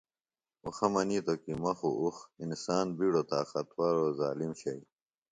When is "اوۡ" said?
4.01-4.13